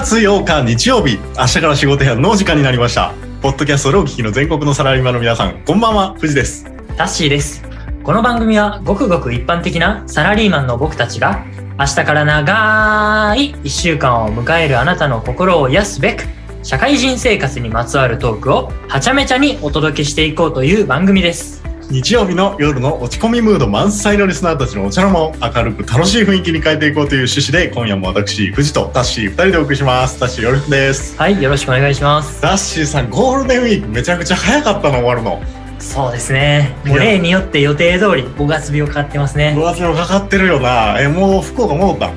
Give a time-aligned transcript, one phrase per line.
[0.00, 3.12] 月8日日曜日、明日から仕事部屋のお時間になりました。
[3.42, 6.64] ポッドキャストでお聞きの全国のサラリーマンの皆さん、こんばんは、藤です。
[6.96, 7.62] タッシーです。
[8.02, 11.44] この番組はごくごく一般的なサラリーマンの僕たちが
[11.78, 16.24] 明日から長い一週間を迎えるあなたの心を癒すべく
[16.62, 21.59] 社会人生活にまつわるトークをはちゃめちゃにお届けしていこうという番組です。
[21.90, 30.20] 日曜日の夜の落ち込みムード満載のリスナーたちのお茶の間を明るく楽しい雰囲気に変えていこうという趣旨で、今夜も私、藤とタッシー2人でお送りします。
[30.20, 31.18] タッシーよろしくです。
[31.18, 32.40] はい、よろしくお願いします。
[32.40, 35.42] タッシーさん、ゴールデンウィークめちゃくちゃ早かったの終わるの。
[35.80, 36.76] そうですね。
[36.86, 39.62] もう例によって予定通り5月病かかってますね5。
[39.64, 40.96] 月にもかかってるよな。
[41.00, 42.12] え、もう福岡戻った？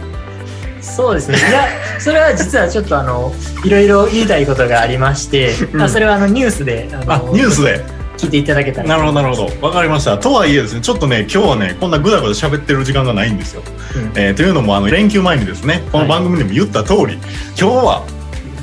[0.81, 1.37] そうですね。
[1.39, 1.67] いや、
[1.99, 3.33] それは実はちょっとあの、
[3.65, 8.02] いろいろ言いたいことがありまして、うんあそれはあのニュースで、あ、ニュースで。
[8.23, 8.89] 聞いていただけたら。
[8.89, 9.67] なるほど、なるほど。
[9.67, 10.17] わかりました。
[10.17, 13.63] とはいえですね、ちょっとね、今日はね、こんなぐだぐだ喋ってる時間がないんですよ。
[13.95, 17.17] うんえーというのも、あの、連休前にですね、この番組でも言った通り、
[17.59, 18.03] 今日は、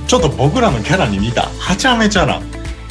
[0.07, 2.41] ちょっと僕らのキャラに似た、はちゃめちゃな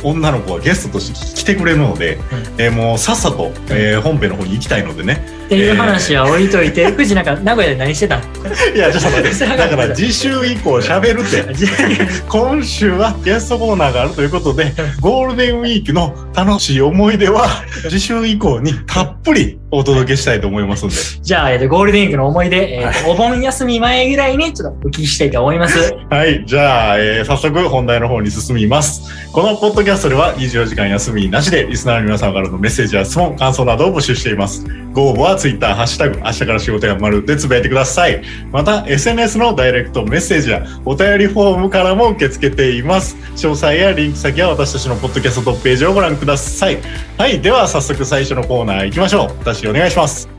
[0.03, 2.17] 女の子がゲストとして来てくれるので、
[2.57, 5.38] えーもうさっさと、えー本編の方に行きたいのでね。
[5.49, 9.45] っていう話は置いといて、富士なんか名古屋で何してたんいや、ちょっと待って。
[9.57, 11.43] だから次週以降喋るって。
[12.29, 17.47] 今週はゲストコーナーがあるということで、ゴールデンウィークの楽しい思い出は、
[17.89, 20.95] 次週以降にたっぷりお届けしたいと思いますんで。
[21.23, 25.95] じゃあ、えっと、ゴールデンウィークの思い出、えっとお盆休み前ぐらいにちょっとお聞きしたいと思います。
[26.11, 26.43] はい。
[26.45, 29.01] じゃあ、えー早速本題の方に進みます。
[29.31, 34.65] このポッドキャストでは24時間休みなしでリスナーの皆様からのメッセージや質問、感想などを募集しています。
[34.93, 38.21] ご応募は Twitter、ハッシュタグ、明日から仕事やまるでつぶやいてください。
[38.51, 43.15] また、SNS のダイレクトメッセージやお便りフォームからも受け付けています。
[43.35, 46.77] 詳細やリンク先は私たちのポッドキャストトップページをご覧ください。
[47.17, 47.39] はい。
[47.41, 49.29] では、早速最初のコーナー行きましょう。
[49.39, 50.29] 私お願いします。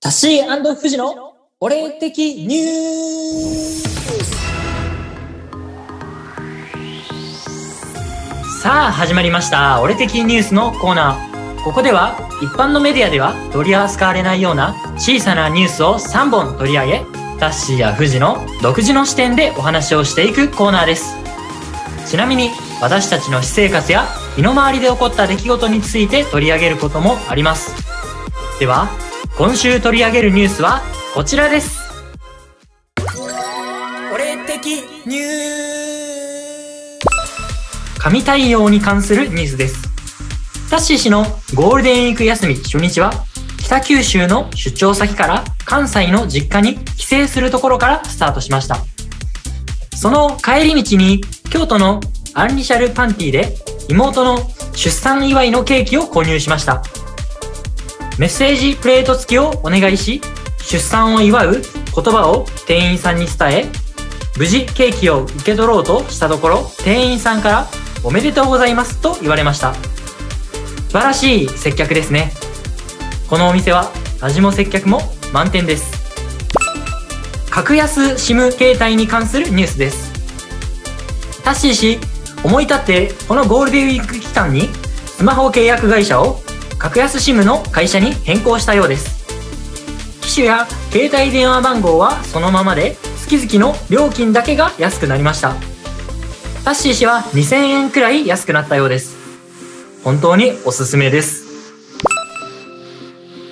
[0.00, 2.64] タシー富士の俺的ニュー
[3.80, 3.94] ス
[8.60, 11.33] さあ始まりました俺的ニュースのコーナー
[11.64, 16.98] ここでは一般のメディアでは取り扱われないような小さなニュースを3本取り上げ
[17.40, 21.16] タッシーや富士の独自の視点でお話をしていくコーナーです。
[22.06, 22.50] ちなみに
[22.82, 27.74] 私たちの私生活や身の回りで起こった出来事について取り上げることもあります。
[28.60, 28.90] では
[29.38, 30.82] 今週取り上げるニュースは
[31.14, 31.80] こちらです。
[34.14, 34.66] 俺的
[35.06, 35.54] ニュー
[37.98, 39.93] 神対応に関するニュースです
[40.74, 41.22] タッシー氏の
[41.54, 43.12] ゴールデンウィーク休み初日は
[43.62, 48.78] 北九州の出張先から関西の実家に帰省するところからスタートしました
[49.96, 52.00] その帰り道に京都の
[52.34, 53.54] アンリシャルパンティで
[53.88, 54.38] 妹の
[54.74, 56.82] 出産祝いのケーキを購入しました
[58.18, 60.20] メッセージプレート付きをお願いし、
[60.60, 61.62] 出産を祝う言
[62.04, 63.66] 葉を店員さんに伝え、
[64.38, 67.66] 無事ケーキを受け取ろうとしたところ、店員さんから
[68.04, 69.74] おめでとうございますと言われました。
[70.94, 72.30] 素晴らしい接客ですね。
[73.28, 73.90] このお店は
[74.20, 75.00] 味も接客も
[75.32, 75.92] 満点です。
[77.50, 80.12] 格安 SIM 携帯に関するニュースです。
[81.42, 81.98] タッシー氏、
[82.44, 84.68] 思い立ってこのゴールデンウィーク期間に
[85.06, 86.38] スマホ契約会社を
[86.78, 89.26] 格安 SIM の会社に変更したようです
[90.20, 95.54] 機種や携帯電話番号はそのままで月々の料金だけが安くなりました
[96.64, 99.23] タッシー氏は2000円くらい安くなったようです
[100.04, 101.46] 本当におすすめです。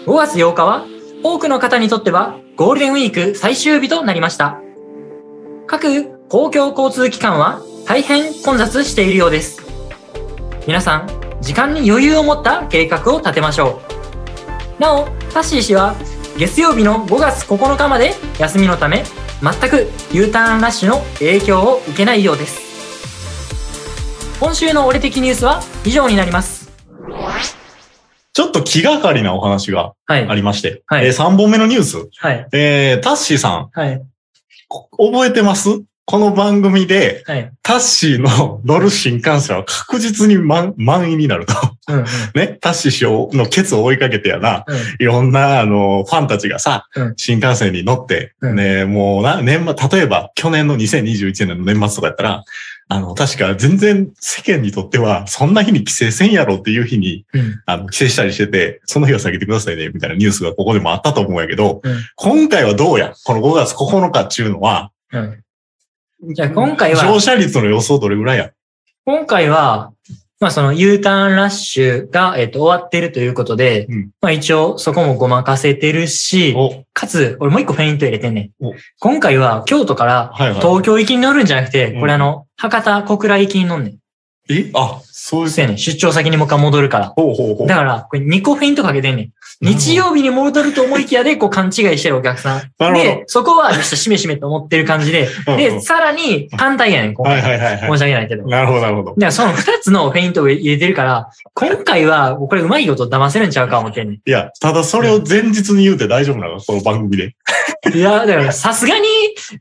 [0.05, 0.87] 5月8日は
[1.23, 4.61] 多くの方にとってはゴールデンウィーク最終日となりました。
[5.67, 9.63] 各公共交通機関は大変混雑しているようです。
[10.67, 11.09] 皆さん
[11.41, 13.81] 時間に余裕を持った計画を立てましょ
[14.79, 14.83] う。
[14.83, 15.95] なおタッシー氏は
[16.37, 19.05] 月曜日の5月9日まで休みのため
[19.43, 22.72] 全く U ターンラッシュの影響を受けないようです。
[24.43, 26.69] 今週の俺的ニュースは以上になります。
[28.33, 30.29] ちょっと気がかりなお話がはい。
[30.29, 31.07] ありまして、はい。
[31.07, 32.09] え3本目のニュース。
[32.17, 32.49] はい。
[32.53, 34.05] えー、タッシーさん、はい。
[34.67, 35.69] こ覚えてます？
[36.05, 37.53] この番組で、はい。
[37.63, 41.55] タッシーの乗る新幹線は確実に満満員になると。
[41.87, 42.05] うんうん。
[42.35, 44.77] ね、タッシーのケツを追いかけてやな、うん。
[44.99, 47.15] いろんな、あの、ファンたちがさ、うん。
[47.17, 48.57] 新幹線に乗って、うん。
[48.57, 52.45] ね、もうな、年末、例えば去年の2021年の年末とかやったら、
[52.89, 57.63] あの、確か全然世間にとっては、そんな日に帰省せんやろっていう日に、うん。
[57.65, 62.01] あの、帰省したりしてて、その日は下げてくださいね、みたいなニュースがここでもあったと思うんやけど、うん。
[62.17, 66.35] 今回はどうやこの5月9日っていうのは、うん。
[66.35, 68.51] じゃあ今回は乗車率の予想どれぐらいや？
[69.05, 69.93] 今回は、
[70.43, 78.75] まあその U ターンラッシュが、えっ、と、終わってるということで、うんまあ一応そこもごまかせてるし、お、かつ、俺もう一個フェイント入れてんねんお。
[78.99, 80.61] 今回は京都からはいはい。
[80.61, 83.95] 東京行きに乗るんじゃなくて、うんこれあの、博多小倉行きに乗んねん。
[84.51, 84.69] え？
[84.75, 85.49] あ、そういう。
[85.49, 85.79] そうやねん。
[85.79, 87.09] 出張先にもう一回戻るから。
[87.11, 87.69] ほうほうほう。
[87.69, 89.31] だから、これ2個フェイントかけてんねん。
[89.63, 92.93] 日曜日に戻ると思いきやで、こう勘違いしてるお客さん。
[92.93, 97.53] で、そこは、よっしゃ、しめしめと思ってる感じで、で、さらに反対やねん、今はい回。
[97.53, 97.81] はいはいはい。
[97.81, 98.43] 申し訳ないけど。
[98.43, 99.15] だかなるほどなるほど。
[99.17, 106.61] らその2つのフェイントを入れてるから、今回は、これうまいこと騙せるんちゃうか思ってんねいや、ただそれを前日に言うて大丈夫なの？
[106.61, 107.27] この番組で。
[107.27, 107.97] ん。
[107.97, 109.07] いや、だからさすがに、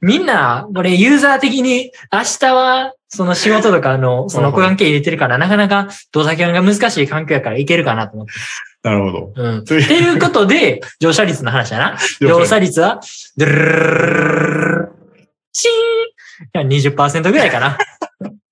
[0.02, 8.34] みんな、これユーザー的に、明日は、その仕事とかの、その関係入れてるから、なかなか、同先が難しい環境やからいけるかなと思って。
[8.84, 9.34] なるほど。
[9.36, 9.60] うん。
[9.60, 11.98] っというていうことで、 乗車率の話だな。
[12.20, 13.00] 乗車率は、
[13.38, 14.92] ドゥルルルルルルル
[15.54, 17.78] チーンいや、20%ぐらいかな。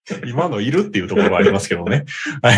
[0.26, 2.06] 今のいるっていうところはありますけどね。
[2.42, 2.58] はい。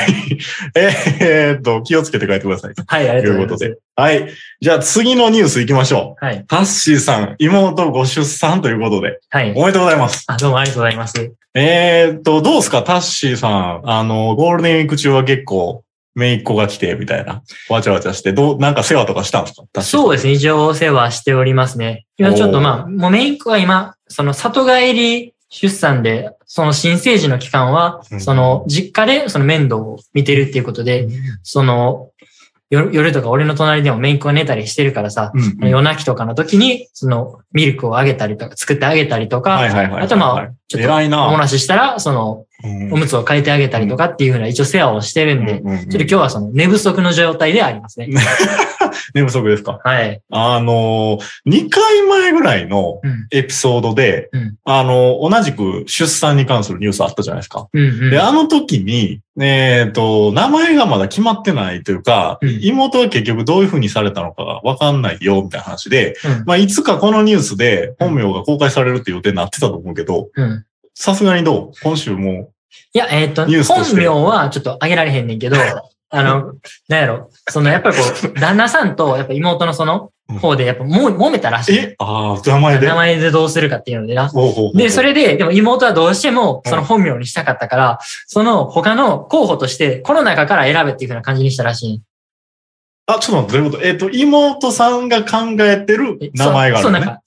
[0.75, 2.73] えーっと、気をつけて帰ってください。
[2.73, 3.77] とはい、ありいうこがとうございとま
[4.07, 4.19] す。
[4.19, 4.24] で。
[4.24, 4.33] はい。
[4.62, 6.25] じゃあ次のニュース行きましょう。
[6.25, 6.45] はい。
[6.47, 9.53] タッシーさん、妹ご出産ということで、はい。
[9.56, 10.24] おめでとうございます。
[10.27, 11.31] あ、どうもありがとうございます。
[11.53, 13.81] えーっと、どうですかタッシーさん。
[13.83, 15.83] あの、ゴールデンウィーク中は結構、
[16.15, 17.41] 姪っ子が来て、みたいな。
[17.69, 19.81] わちゃわちゃして、どう、なんか世話とかしたんですか？
[19.81, 20.33] そうですね。
[20.33, 22.05] 一応お世話しておりますね。
[22.17, 31.07] 今ちょっとまあ、もうメインは今、その里帰り出産で、その新生児の期間はう、んその実家でその面倒を見てるっていうことで、
[31.43, 32.10] その、
[32.71, 39.59] 夜夜とか俺の隣でもメインが寝たりしてるからさ、うんうん夜泣きとかの時に、そのミルクをあげたりとか、作ってあげたりとか。
[39.62, 48.09] あとまあ、ちょっとおもらししたら、その、うんおむつを変えてあげたりとかっていうふうな一応世話をしてるんで、うんうんうんちょっと今日はその寝不足の状態でありますね。
[49.13, 49.79] 寝不足ですか？
[49.83, 50.21] はい。
[50.31, 53.27] あの、2回前ぐらいのうん。
[53.31, 57.67] エピソードで、うんあの、同じく出産に関するニュースあったじゃないですか。
[57.71, 58.09] うんうん。
[58.09, 70.65] で、あの時に、えっ、と、名前がまだ決まってないというか、うん妹は結局どういう風にされたのかがわかんないよ、みたいな話で、うんまあ、いつかこのニュースで本名が公開されるっていう予定になってたと思うけど、うん。
[70.93, 71.71] さすがにどう？
[71.81, 72.51] 今週も
[72.93, 75.55] いや、えっ、ースと本名はちょっとあげられへんねんけど、
[76.13, 76.53] あの、
[76.89, 80.11] なんやろ、そのやっぱりこう、 旦那さんとやっぱ妹のその
[80.41, 81.77] 方でやっぱもう揉めたらしい。
[81.77, 81.95] え？
[81.99, 82.87] ああ、名前で？
[82.87, 84.27] 名前でどうするかっていうのでな。
[84.27, 92.01] ほうほうほうで、それで、でも妹はどうしてもその本名にしたかったから、その他の候補として、この中から選べっていう風な感じにしたらしい。
[93.07, 93.83] あ、ちょっと待って、どういうこと？
[93.83, 96.99] えっ、と、妹さんが考えてるえ名前があるのね。
[96.99, 97.20] そうそうなんか、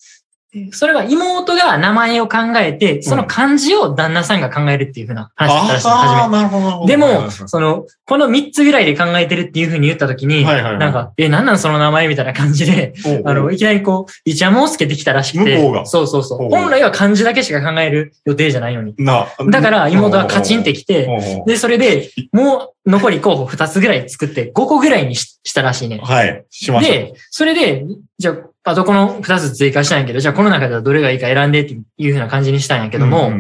[0.73, 6.87] それは妹が名前を考えて、その漢字を旦那さんが考えるっていう風な話だったらしい、ああ、なるほどなるほど。
[6.87, 16.39] でもその、この3つぐらいで考えてるっていう風に言ったときに、はいはいはいなんか、え、なんなんその名前みたいな感じで、おうおうあの、いきなりこう、イチャモンをつけてきたらしくて、そうそうそう。
[16.39, 18.95] おうおう本来は漢字だけしか考える予定じゃないのに。
[18.99, 26.01] な、だから妹はカチンってきて、おうおうおうで、それで、もう残り候補2つぐらい作って、5個ぐらいにししたらしいね。
[26.03, 26.93] はい、しました。
[26.93, 27.85] で、それで、
[28.19, 28.37] じゃあ、
[28.67, 33.31] あとこの2つ追加したんやけど、じゃあこの中ではどれがいいか選んでっていう風な感じにしたんやけども、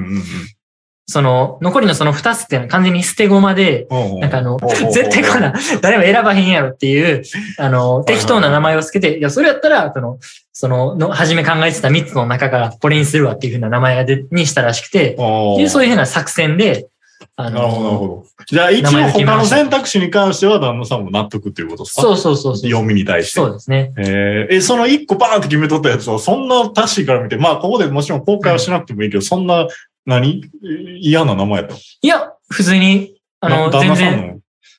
[1.06, 3.86] その、残りのその2つっていうのは完全に捨て駒で、
[4.20, 4.58] なんかあの
[4.92, 7.22] 絶対こんな、誰も選ばへんやろっていう、
[7.58, 10.18] あの、適当な名前をつけて、いや、それやったら、その、
[10.52, 15.14] その、の、初め考えてた3つの中からこれにするわっていう風な名前にしたらしくて、
[15.68, 16.86] そういう風な作戦で、
[17.36, 18.26] あなるほど、なるほの、ど。
[18.46, 22.02] じゃあ、一応他の選択肢に関しては旦那さんも納得っていうことですか？
[22.02, 22.70] そうそうそうそう。
[22.70, 23.32] 読みに対して。
[23.40, 23.92] そうですね。
[23.98, 29.66] えーえ、その一個バーンって決めとったやつは、そんなタッシーから見て、まあ、ここでもちろん公開はしなくてもいいけど、そんな、
[30.06, 30.42] 何？
[31.00, 34.34] 嫌な名前やったいや、普通に、あの、全旦那さん然、の。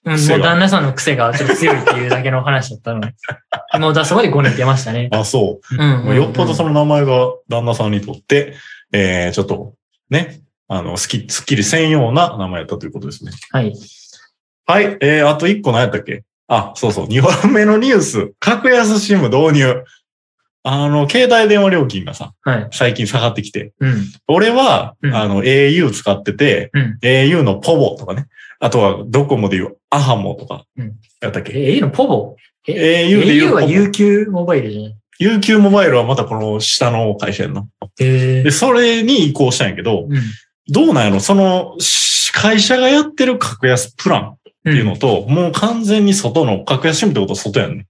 [0.05, 3.13] うん、もう旦那さんの癖がちょっと強いっていうだけの話だったので、
[3.79, 5.09] もうだ、そこで5年出ましたね。
[5.11, 5.75] あ、そう。
[5.75, 6.15] うんうんうん。
[6.15, 8.53] よっぽどその名前が旦那さんにとって、
[8.93, 9.73] えー、ちょっと、
[10.11, 13.31] ね、あの、すき、すっきりせんような名前やったということですね。
[13.51, 13.73] はい。
[14.65, 16.23] はい、えー、あと一個何やったっけ？
[16.47, 19.83] あ、そうそう、2番目のニュース、格安シム導入。
[20.67, 22.67] あの、携帯電話料金がさ、はい。
[22.71, 24.05] 最近下がってきて、うん。
[24.27, 26.97] 俺は、うんあの、au 使ってて、うん。
[27.03, 28.25] au のポボとかね、
[28.59, 32.35] あとはドコモでいうアハモとかうん、やったっけ、え、A のポボ
[32.67, 37.67] ？au でいう au は UQ モバイルじゃない？UQ モバイルはまたこの下の会社やんな。
[37.99, 40.17] へで、それに移行したんやけど、うん。
[40.69, 41.19] どうなんやろ？
[41.19, 47.85] その、し会社がやってる格安プランっていうのと、もう完全に外の、格安シムってことは外やんね。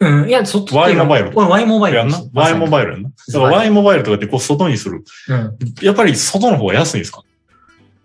[0.00, 0.28] うん。
[0.28, 2.20] いや、そっち Y モバイルこれ Y モバイルやんな。
[2.32, 3.10] Y モバイルやんな。
[3.10, 5.04] だから Y モバイルとかってこう外にする。
[5.28, 5.58] うん。
[5.82, 7.22] やっぱり外の方が安いんですか？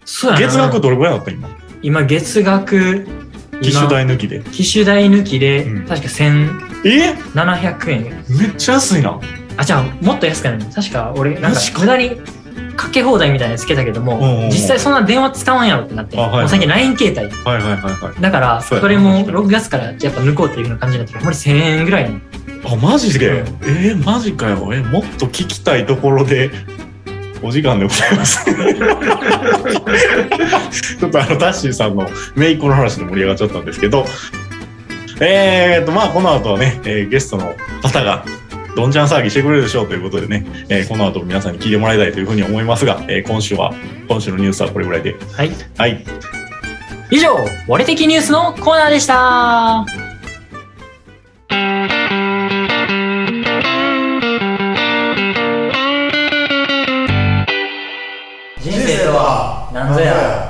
[0.06, 1.50] そうやな月額どれくらいだった今？
[1.82, 3.06] 今、月額、
[3.62, 4.42] 機種今代抜きで。
[4.42, 6.48] 機種代抜きでうん、確か1700
[6.86, 8.26] え円。
[8.38, 9.20] めっちゃ安いな。
[9.58, 10.66] あ、じゃあ、もっと安くなる。
[10.74, 12.22] 確か、俺、なんか無駄に
[12.76, 17.30] かけ放題みたいなのつけたけども、うんうんうん実際そんな電話使わんやろってなって、あはいはい最近 LINE 携帯。
[17.44, 18.22] はいはいはいはい。
[18.22, 22.20] だから、それも6月からやっぱ抜こうっていうような感じになって、やっぱり1000円ぐらいに。
[22.66, 24.70] あ、マジで、うんえー、マジかよ。
[24.74, 26.52] え、もっと聞きたいところで、
[27.42, 28.44] お時間でございます。
[31.00, 34.06] ちょっとあの、タッシーさんのメイクの話で盛り上がっちゃったんですけど、
[35.22, 38.26] えーと、まあ、この後はね、えーゲストの方が、
[38.76, 43.74] どんちゃん騒ぎしてくれるでしょうということでね、えーこの後皆さんに聞いてもらいたいというふうに思いますが、えー今週は、
[44.08, 45.16] 今週のニュースはこれぐらいで。
[45.34, 45.52] はい。
[45.78, 46.04] はい。
[47.12, 47.36] 以上、
[47.68, 49.86] 俺的ニュースのコーナーでした。
[58.62, 60.49] 人生とは何ぞや。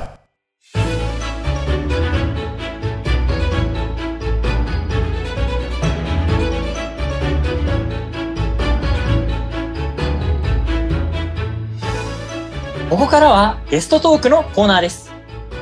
[12.90, 15.12] ここからはゲストトークのコーナーです。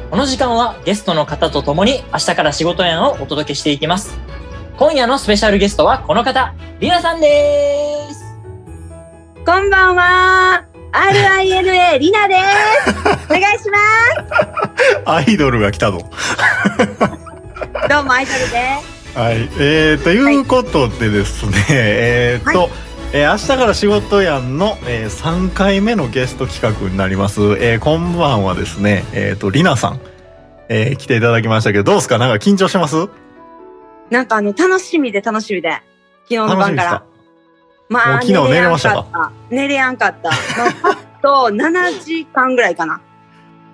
[0.09, 4.17] この時間はゲストの方と共に明日から仕事やんをお届けしていきます。
[4.77, 8.23] 今夜のスペシャルゲストはこの方、りなさんです。
[9.45, 10.63] こんばんは。
[10.93, 12.35] RINA リナで
[12.85, 12.91] す。
[13.25, 13.69] お願いし
[15.03, 15.99] まアイドルが来たぞ。
[15.99, 17.89] す。
[17.89, 19.17] どうもアイドルです。
[19.19, 22.69] はい、えー、ということでですね、えー、と、
[23.13, 27.41] えー明日から仕事やんの、えー3回目のゲスト企画になります。
[27.59, 29.99] えー、こんばんはですね、えー、と、りなさん、
[30.69, 32.17] えー来ていただきましたけど、どうですか？
[32.17, 32.95] なんか緊張してます？
[34.09, 35.71] なんかあの、楽しみで楽しみで。
[36.23, 37.03] 昨日の晩から。
[37.89, 39.03] まもう昨日寝れましたか？
[39.03, 40.29] か寝れやんかった。
[40.29, 40.35] ま
[40.91, 42.99] あ、あと 7時間ぐらいかな。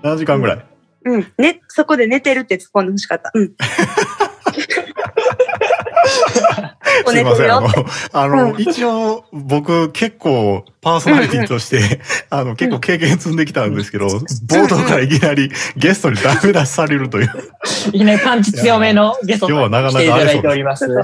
[0.03, 0.65] 何時間ぐらい、
[1.05, 1.27] うん。
[1.39, 3.31] ね、そこで寝てるって突っ込んでほしかった。
[3.33, 3.51] うん。
[7.05, 7.51] お すいません。
[7.51, 7.69] あの。、
[8.13, 17.29] あの、うん一応、僕、結構、パーソナリティとして、 あの、結構経験積んできたんですけど、冒頭からいきなりゲストにダメ出しされるという。
[17.93, 20.85] いきなりパンチ強めのゲスト今日はなかなか来ていただいております。
[20.87, 21.01] は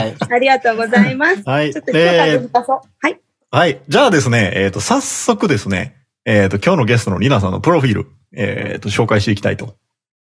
[0.00, 0.14] い。
[0.30, 1.42] ありがとうございます。
[1.44, 1.72] はい。
[1.72, 2.80] ちょっとえー難そう。
[3.00, 3.20] はい。
[3.50, 3.80] はい。
[3.88, 9.76] じゃあですね、えっ、と、早速ですね、えっ、と、今日のゲストのリナさんのプロフィール、えっ、と、紹介していきたいと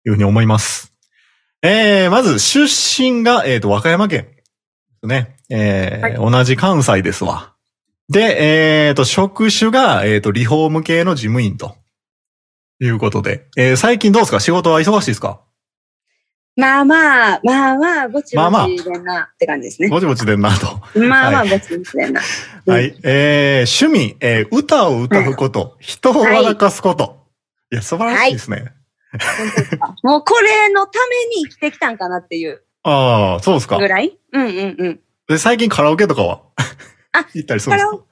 [0.05, 0.92] いうふうに思います。
[1.63, 4.43] えー、まず、出身が、えっ、と、和歌山県で
[5.03, 5.37] すね。
[5.49, 7.53] えー同じ関西ですわ。
[8.09, 11.77] で、えっ、と、職種が、えっ、と、リフォーム系の事務員と。
[12.81, 13.47] いうことで。
[13.57, 14.41] えー最近どうですか？
[14.41, 15.41] 仕事は忙しいですか？
[16.57, 19.89] まあまあ、まあまあ、ぼちまあまあぼちでんなって感じですね。
[19.89, 20.67] ぼちぼちでんなと。
[20.99, 22.21] まあまあ、はいぼちぼちでんな。
[22.67, 22.95] うんはい。
[23.05, 27.29] えー、趣味、えー歌を歌うこと、人を笑かすこと。
[27.71, 28.57] い、や、素晴らしいですね。
[28.57, 28.82] 本当ですか
[30.03, 30.99] もうこれのた
[31.35, 33.87] めに生きてきたんかなっていうああ、そうですかぐ。
[33.87, 34.19] らい？
[34.33, 35.01] うんうんうん。
[35.29, 36.41] で、最近カラオケとかは？
[37.13, 37.89] あ 行ったりするんですか？
[37.89, 38.05] カラオケ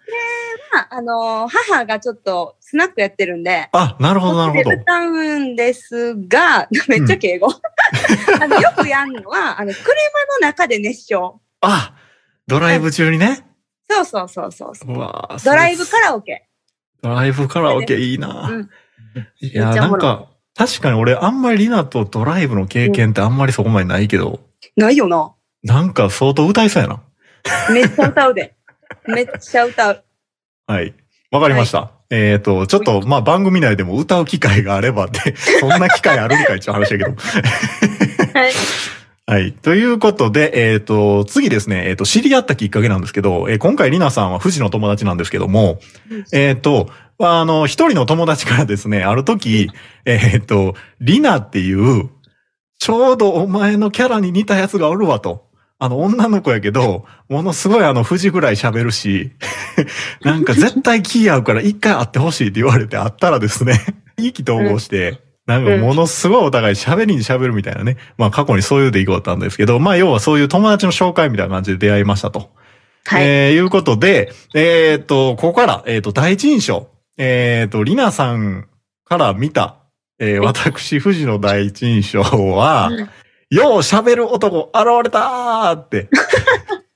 [0.72, 4.76] は、あのー母がちょっとスナックやってるんで、あ、なるほど、なるほどで。
[4.76, 7.48] 歌うんですが、めっちゃ敬語。
[8.40, 11.40] あのよくやるのは、あの、車の中で熱唱。
[11.62, 11.94] あ、
[12.46, 13.44] ドライブ中にね？
[13.88, 14.92] そうそうそうそうそう。
[14.94, 16.46] うわードライブカララオケ。
[17.02, 18.70] ドライブカラオケいいな、うん
[19.40, 24.40] いや、なんか、確かに俺あんまりリナとドライブの経験ってあんまりそこまでないけど、
[24.76, 25.32] ないよな。
[25.62, 27.02] なんか相当歌いそうやな。
[27.72, 28.54] めっちゃ歌うで。
[29.06, 30.04] めっちゃ歌う。
[30.66, 30.94] はい。
[31.30, 31.92] わかりました。
[32.10, 37.10] えっ、と、ちょっと、まあ、番組内でも歌う機会があればって、 そんな機会あるんかいっていう話だけど。
[38.34, 38.52] はい。
[39.26, 39.52] はい。
[39.52, 45.78] ということで、えっ、と、次ですね、えっ、と、知り合ったきっかけなんですけど、えー今回、りなさんは富士の友達なんですけども、
[46.32, 46.90] えっ、と、
[47.20, 49.70] あの、一人の友達からですね、ある時、
[50.06, 52.08] えっ、と、りなっていう、
[52.78, 55.50] ちょうどお前のキャラに似たやつがおるわと。
[55.78, 59.32] あの、女の子やけど、ものすごいあの、富士ぐらい喋るし、
[60.24, 63.80] なんか絶対気合うから一回会ってほしいって言われて会ったらですね、
[64.18, 67.96] 意気投合して、なんかものすごいお互い喋りに喋るみたいなね。
[68.16, 72.50] まあ過去にそういう出来事あったんですけど、まあ要はそういう友達の紹介みたいな感じで出会いましたと。
[73.04, 73.22] はい。
[73.24, 76.88] えー、いうことで、えーっと、ここから、えーっと、第一印象。
[77.22, 78.66] えーっと、りなさん
[79.04, 79.76] から見た、
[80.18, 82.90] えー私、富士の第一印象は、
[83.50, 86.08] よう喋る男現れたーって、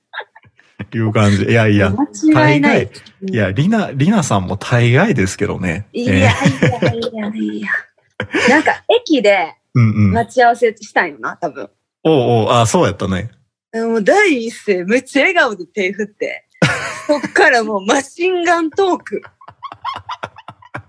[0.95, 1.43] いう感じ。
[1.43, 2.89] いやいや、間違いない。
[3.29, 5.85] いや、りな、りなさんも大概ですけどね。
[5.93, 6.31] いやいやい
[7.13, 7.69] やいや。
[8.49, 9.53] なんか、駅で。
[9.75, 11.69] 待ち合わせしたんよな、多分。
[12.03, 13.29] おうおう、あ、そうやったね。
[13.75, 16.47] もう第一声、めっちゃ笑顔で手振って。
[17.05, 19.21] そっからもうマシンガントーク。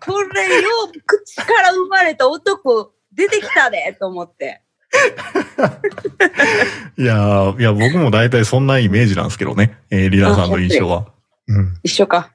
[0.06, 4.62] これよう口から生まれた男出てきたでと思って。
[6.96, 9.78] いやーいや、僕も大体そんなイメージなんですけどね。
[9.90, 11.06] えー、リナさんの印象は。
[11.48, 11.74] うん。
[11.82, 12.30] 一緒か。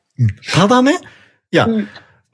[0.53, 0.99] ただね、
[1.51, 1.87] いや、うん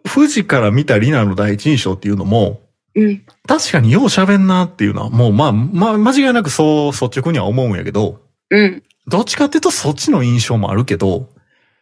[0.08, 2.62] 富士から見たリナの第一印象っていうのも、
[2.96, 3.22] うん。
[3.46, 8.84] 確かによう喋んなっていうのは、もうまあ、まあ、間違いなくそう率直には思うんやけど、うん。
[9.06, 11.30] どっちかっていうとそっちの印象もあるけど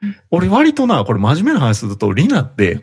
[0.02, 2.82] うん、俺割とな、これ真面目な話すると、リナってう、ん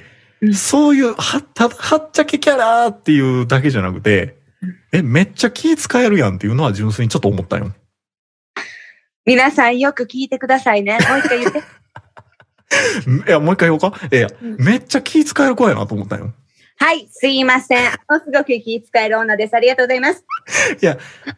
[0.54, 7.72] そういう、はった、はっちゃけキャラっていうだけじゃなくてうん、え、めっちゃ気使えるやんっていうのは純粋にちょっと思ったよ。
[9.24, 10.98] 皆さんよく聞いてくださいね。
[11.08, 11.62] もう一回言って。
[13.28, 13.92] いや、もう一回言おうか？
[14.10, 16.32] いや、うんめっちゃ気使える子やなと思ったよ。
[16.78, 17.90] はい、すいません。
[18.08, 19.54] ものすごく気遣える女です。
[19.54, 20.24] ありがとうございます。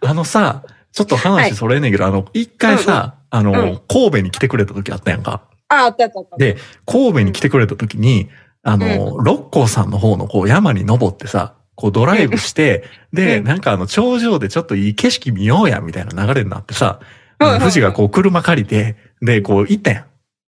[0.01, 5.43] あのさ、ちょっと話それんねんけど、あの、一回さ、あの、うん神戸に来てくれた時あったやんか。
[5.69, 6.37] あ、あったあったあった。
[6.37, 6.57] で、
[6.87, 8.31] 神戸に来てくれた時に、
[8.65, 16.99] あの、六甲山の方のこう山に登ってさ、こうドライブして、で、うんなんかあの頂上でちょっといい景色見ようや、みたいな流れになってさ、
[17.39, 20.05] 富士がこう車借りて、で、こう行ったやん。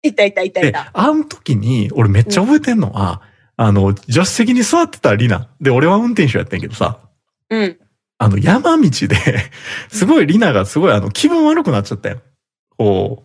[0.08, 3.22] いたいたいたいでた。、あの時に、俺めっちゃ覚えてんのは、
[3.58, 5.50] あの、助手席に座ってたリナ。
[5.60, 7.00] で、俺は運転手やってんけどさ、
[7.50, 7.78] うん。
[8.18, 9.16] あの、山道で、
[9.90, 12.22] すごいリナがすごいあの、気分悪くなっちゃったよ。
[12.78, 13.24] こ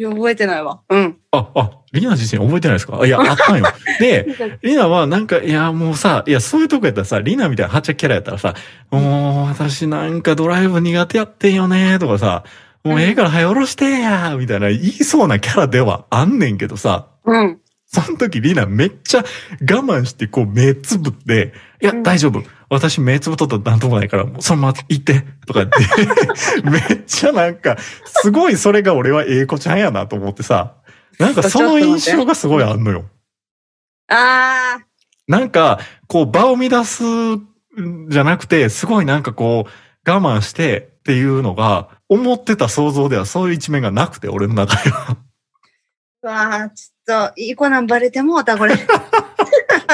[0.00, 0.80] いや、覚えてないわ。
[0.88, 1.16] うん。
[1.30, 2.98] あ、あ、リナ自身覚えてないですか？
[3.02, 3.66] あいや、 あったんよ。
[3.98, 4.26] で、
[4.62, 8.54] リナはなんか、いや、もうさ、いや、そういうとこやったらさ、リナみたいなはっちゃけキャラやったらさ、
[8.90, 12.44] もう、私なんかドライブ苦手やってんよね、とかさ、
[12.82, 17.58] もうええから早下ろしてや、みたいな言いそうなキャラではあんねんけどさ、うん。
[17.92, 19.24] その時リナめっちゃ
[19.60, 21.52] 我慢してこう目つぶって、
[21.82, 22.42] いや、うん大丈夫。
[22.70, 25.68] 私目つぶっとったらなんともないから、もうそのまま行って、とか言っ
[26.62, 30.76] て、 めっちゃなんか、すごいそれが俺はええ子ちゃんやなと思ってさ、
[31.18, 33.04] なんかその印象がすごいあんのよ。
[34.08, 34.82] あー。
[35.26, 37.46] なんか、こう場を乱すん
[38.08, 45.16] じゃなくて、すごいなんかこう我慢してっていうのが、思ってた想像ではそういう一面がなくて、俺の中では。
[46.22, 48.74] うわー、ちょっと、いい子なんバレてもうた、これ。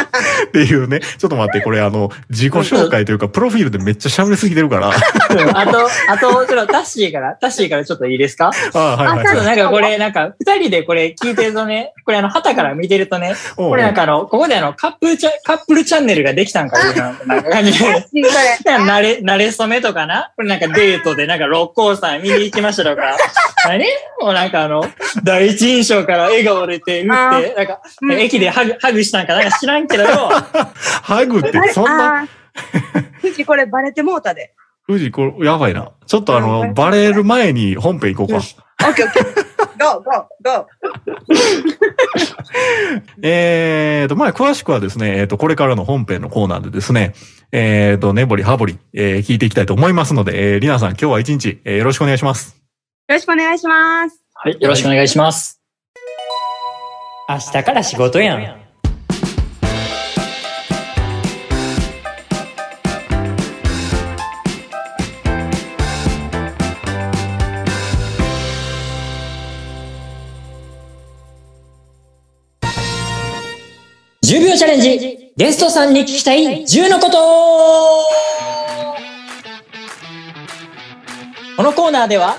[0.02, 1.00] っていうね。
[1.00, 4.90] ちょっと待って、これあの、自己紹介というか、プロフィールでめっちゃ喋りすぎてるから。
[4.90, 8.50] あと、あと、ちょっとタッシーから、タッシーからちょっといいですか？
[8.74, 9.56] あはいはいちょっとはい。
[9.56, 17.86] なんかこれ、なんか、二人でこれ聞いてるとね、これあの、旗から見てるとね、これなんかあの、ここであの、カップルチャ、カップルチャンネルができたんかいうな、なんか感じで。
[18.86, 20.32] なれ、なれそめとかな？
[20.36, 23.16] これなんかデートでなんか六甲山見に行きましたとか。
[23.66, 23.84] 何？
[24.20, 24.84] もうなんかあの、
[25.24, 29.34] 第一印象から笑顔でて、打って、なんか、うん駅でハグ、ハグしたんか？
[29.34, 30.28] なんか知らんけどよ。
[31.02, 32.26] ハグって、そんな？
[33.20, 34.54] 富士これバレてもうたで。
[34.86, 35.90] 富士、これ、やばいな。
[36.06, 38.44] ちょっとあの、バレる前に本編行こうか。
[38.86, 39.24] オッケーオッケー。
[39.78, 40.66] ゴーゴーゴー。
[43.22, 47.14] えーと、まあ、詳しくはですね、えっ、と、これからの本編のコーナーでですね、
[47.52, 52.56] えーと、ねぼりはぼり、えー聞いていきたいと思いますので、えー、りなさん、今日は一日、えーよろしくお願いします。
[53.08, 54.22] よろしくお願いします。
[54.34, 55.60] はい、よろしくお願いします。
[57.28, 58.65] 明日から仕事やん。
[74.56, 77.18] チャレンジゲストさんに聞きたい10のこと
[81.56, 82.36] このコーナーでは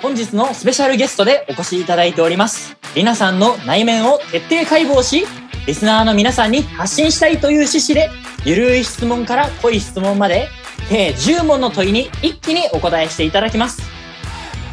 [0.00, 2.76] 本日のスペシャルゲストでお越しいただいております。
[2.96, 5.24] りなさんの内面を徹底解剖し、
[5.66, 8.10] リスナーの皆さんに発信したいという趣旨で、
[8.44, 10.48] ゆるい質問から濃い質問まで、
[10.88, 13.80] 計10問の問いに一気にお答えしていただきます。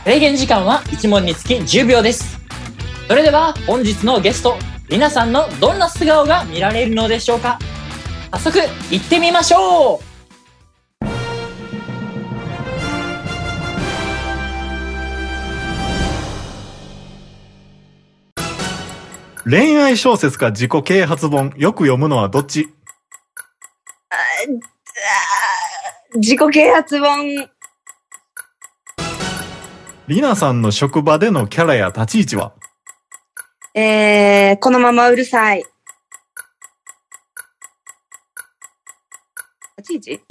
[0.04, 2.40] 制限時間は1問につき10秒です。
[3.08, 4.58] それでは本日のゲスト、
[4.90, 7.60] りなさんのどんな素顔が見られるのでしょうか？
[8.32, 10.10] 早速行ってみましょう。
[19.50, 22.70] 恋愛小説か自己啓発本、よく読むのはどっち？
[26.16, 27.48] 自己啓発本。
[30.08, 32.54] りなさんの職場でのキャラや立ち位置は？
[33.76, 35.64] えー、このままうるさい。
[39.78, 40.24] 立ち位置？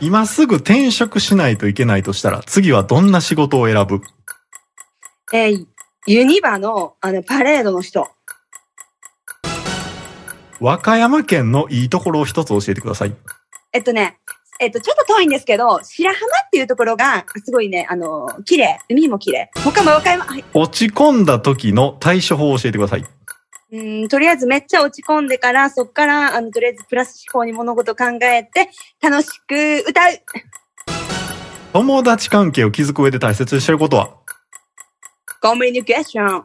[0.00, 4.00] 今すぐ転職しないといけないとしたら、次はどんな仕事を選ぶ？
[5.32, 5.66] えー、
[6.06, 8.08] ユニバの、あの、パレードの人。
[10.60, 13.14] 和歌山県のいいところを一つ教えてください。
[13.72, 14.18] えっとね、
[14.62, 18.78] えっと、ちょっと遠いんですけど、白浜っていうところが、すごいね、あの、綺麗。
[18.90, 19.50] 海も綺麗。
[19.64, 20.44] 他も和歌山、はい。
[20.52, 23.04] 落ち込んだ時の対処法を教えてください。
[23.72, 28.68] うん、とりあえずめっちゃ落ち込んでから、そっから、あの、とりあえずプラス思考に物事考えて、
[29.00, 30.22] 楽しく歌う。
[31.72, 34.10] 友達関係を築く上で大切にしていることは？
[35.40, 36.44] コミュニケーション。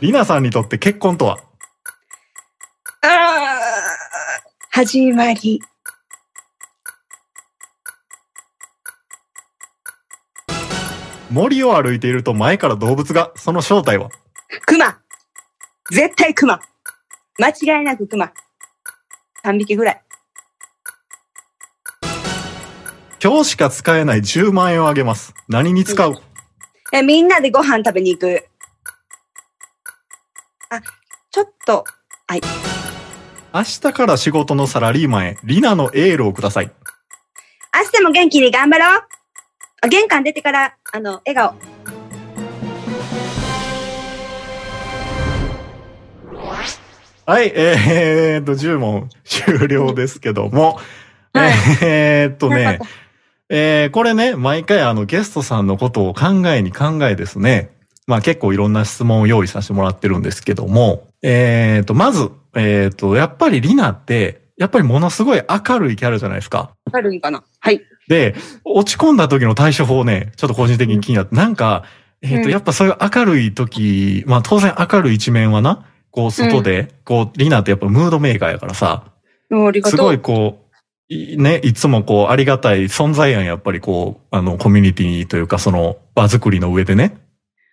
[0.00, 1.38] リナさんにとって結婚とは
[3.02, 3.10] あー
[4.78, 5.60] 始まり。
[11.32, 14.08] 森を歩いていると前から動物が、その正体は？
[14.66, 15.00] 熊。
[15.90, 16.60] 絶対熊。
[17.40, 18.32] 間違いなく熊。
[19.44, 20.02] 3匹ぐらい。
[23.20, 25.34] 今日しか使えない10万円をあげます。
[25.48, 26.14] 何に使う？
[26.92, 28.46] え、みんなでご飯食べに行く。
[30.70, 30.80] あ、
[31.32, 31.82] ちょっと、
[33.54, 36.70] 明日から仕事のサラリーマンへ、リナのエールをください。
[37.74, 39.02] 明日も元気に頑張ろう。
[39.80, 41.54] あ玄関出てから、あの、笑顔。
[47.24, 50.78] はい、えーっと、10問終了ですけども、
[51.32, 52.78] はいえーっとね
[53.50, 57.70] えー、これね、毎回あのゲストさんのことを考えに考えですね、
[58.06, 66.74] まあ結構いろんな質問を用意させてもらってるんですけども、えーっと、まず、えーっと、やっぱりリナって、やっぱりものすごい明るいキャラじゃないですか。
[66.90, 67.44] 軽いかな。
[67.60, 67.80] はい。
[68.08, 71.84] で、落ち込んだ時の対処法ね、ちょっと個人的に気になって、なんか、
[72.22, 79.04] えっ、と、うんやっぱそういう明るい時、まあ当然明るい一面はな、こう外で、こう、リナってやっぱムードメーカーやからさ、
[79.50, 79.98] もうありがとう。
[79.98, 87.16] すごいこう、いね、いつもこうありがたい存在やん、やっぱりこう、あの、コミュニティというかその場作りの上でね。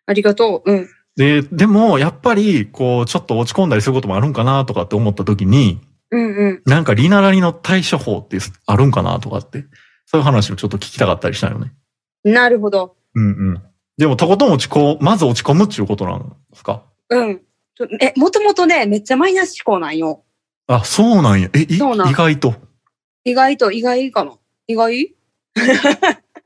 [0.06, 0.71] ありがとう。
[0.71, 0.88] うん。
[1.15, 5.80] で、でも、やっぱり、こう、ちょっと落ち込んだりすることもあるんかなとかって思った時に、
[6.12, 6.62] うんうん。
[6.65, 9.65] なんかリナなりの対処法ってあるんかなとかって、
[10.06, 11.73] そういう話をちょっと聞きたかったりしたよね。
[12.23, 12.95] なるほど。
[13.15, 13.62] うんうん。
[13.97, 16.84] でも、とことん落ち込む、まず落ち込むっていうことなんですか？
[17.10, 17.41] うん。
[18.01, 20.23] え、もともとね、めっちゃマイナス思考なんよ。
[20.67, 21.49] あ、そうなんや。
[21.54, 22.56] え、い意外と？
[23.23, 24.34] 意外と、意外かな。
[24.67, 24.99] 意外？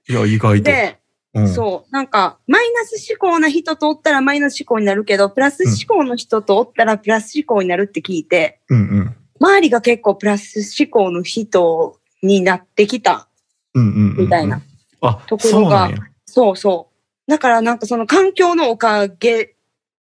[0.10, 0.64] いや、意外と。
[0.64, 1.00] で、
[1.34, 1.92] うん、そう。
[1.92, 9.16] なんか、マイナス思考な人とおったらマイナス思考になるけど、プラス思考の人とおったらプラス思考になるって聞いて、うんうん。
[9.40, 13.28] 周りが結構プラス思考の人になってきた。
[13.74, 14.62] みたいな。
[15.02, 15.92] あ、ところが
[16.26, 16.58] そう。
[16.58, 16.90] そ
[17.28, 17.32] う。
[17.32, 19.56] だからなんかその環境のおかげ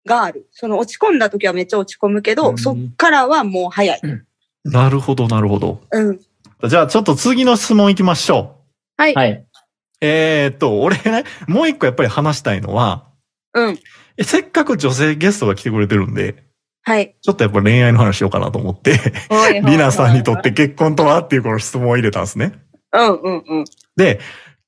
[0.05, 0.47] がある。
[0.51, 4.01] その落ち込んだ時はめっちゃ落ち込むけど、うんそっからはもう早い。
[4.65, 5.81] なるほど、なるほど。
[5.91, 6.19] うん。
[6.67, 8.57] じゃあ、ちょっと次の質問行きましょ
[8.97, 9.01] う。
[9.01, 9.13] はい。
[9.13, 9.45] はい。
[10.01, 13.07] えーっと、俺ね、もう一個やっぱり話したいのは、
[13.53, 13.79] うん。
[14.17, 16.43] えせっかく女性ゲストが来てくれてるんで、
[16.83, 17.15] はい。
[17.21, 18.99] ちょっとやっぱ恋愛の話しようかなと思って、
[19.65, 22.53] リナさんにとって結婚とはっていうこの質問を入れたんですね。
[22.93, 23.65] うんうんうん。
[23.95, 24.19] で、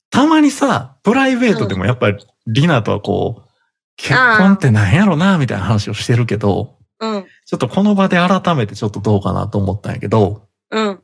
[0.10, 2.18] たまにさ、プライベートでもやっぱり
[2.48, 3.52] リナとはこう、
[3.98, 7.26] 結婚ってなんやろな、みたいな話をしてるけど、うん。
[7.46, 11.00] ちょっとこの場で改めてちょっとどうかなと思ったんやけど、うん。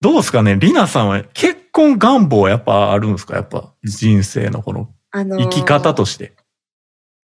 [0.00, 3.36] どうですかねリナさんは結婚願望はやっぱあるんですか？
[3.36, 6.34] やっぱ人生のこのあのー生き方として。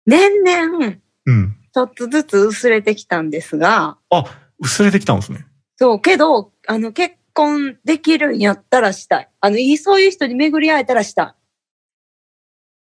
[0.07, 0.97] 年々、
[1.27, 1.57] うん。
[1.73, 4.25] ちょっとずつ薄れてきたんですが、あ、
[4.59, 5.47] 薄れてきたんですね。
[5.77, 9.29] そう、けど、あの、結婚できるんやったらしたい。
[9.41, 11.37] あの、いいそういう人に巡り会えたらした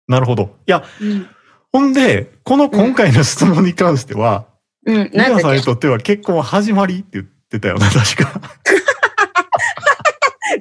[0.09, 0.57] なるほど。
[0.66, 1.05] いや、い。
[1.05, 1.27] うん。
[1.73, 4.47] ほんで、この今回の質問に関しては、
[4.87, 5.11] うん。
[5.11, 8.40] リナさんにとっては結婚は始まりって言ってたよな、確か。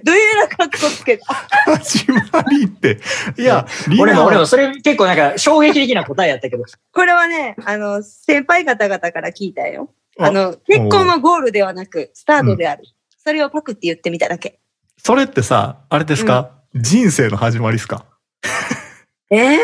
[0.05, 1.33] けどういうな格好つけた？
[1.77, 2.99] 始まりって。
[3.37, 6.63] いや、リ俺も、俺も、それ結構なんか衝撃的な答えやったけど。
[6.91, 9.89] これはね、あの、先輩方々から聞いたよ。
[10.19, 12.85] ああの、結婚はゴールではなく、スタートである。
[13.17, 14.59] それをパクって言ってみただけ。
[14.97, 18.05] それってさ、あれですか、人生の始まりですか？
[19.31, 19.59] ええ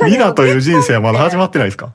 [0.00, 1.94] ー、 リナという人生はまだ始まってないですか？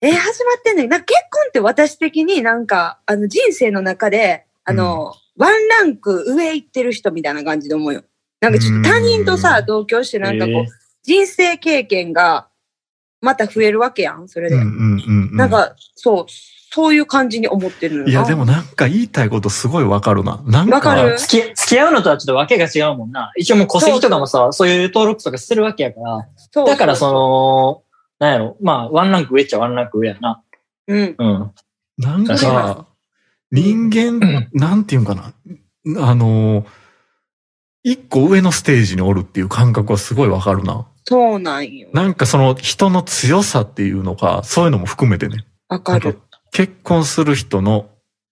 [0.00, 0.88] えー、始まってんねん。
[0.88, 8.02] なんか結婚って私的になんか、あの人生の中で、あの、ワンランク上行ってる人みたいな感じで思うよ。
[8.40, 10.66] なんかちょっと他人とうさ、ん同居してなんかこう、えー
[11.04, 12.48] 人生経験が
[13.22, 14.56] また増えるわけやん、それで。
[14.56, 15.36] うんうんうん、うん。
[15.36, 20.42] なんか、そう、そういう感じに思ってるいや、でもなんか言いたいことすごいわかるな。
[20.46, 21.16] なんか、わかる？
[21.18, 23.32] 付き付き合うのとはちょっとわけが違うもんな。
[23.36, 26.28] 一応もう戸籍とかもさ、そういう登録とかするわけやから。
[26.52, 27.82] そうだからそ、の、
[28.18, 30.42] なんやろ、まあ、ワンランク上っちゃワンランク上やな。
[30.88, 31.14] うん。
[31.16, 31.52] うん。
[31.96, 32.86] なんか、
[33.50, 35.32] 人間、なんていうんかな。
[36.10, 36.66] あの、
[37.82, 40.86] 一個上のステージにおるっていう感覚はすごいわかるな。
[41.04, 41.88] そうなんよ。
[41.94, 45.46] なんかその人の強さっていうのか、そういうのも含めてね。
[45.68, 46.18] わかる。
[46.52, 47.88] 結婚する人の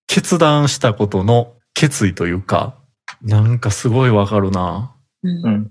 [0.07, 2.77] 決断したことの決意というか、
[3.23, 4.95] なんかすごいわかるな。
[5.23, 5.71] うんうん。